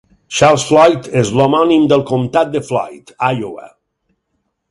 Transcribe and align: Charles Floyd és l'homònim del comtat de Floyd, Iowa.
Charles 0.35 0.63
Floyd 0.69 1.09
és 1.21 1.29
l'homònim 1.39 1.85
del 1.91 2.03
comtat 2.13 2.51
de 2.57 2.61
Floyd, 2.71 3.15
Iowa. 3.35 3.69